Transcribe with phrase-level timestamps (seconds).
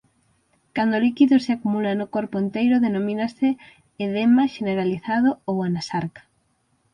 [0.75, 3.49] Cando o líquido se acumula no corpo enteiro denomínase
[4.05, 6.23] edema xeneralizado ou anasarca.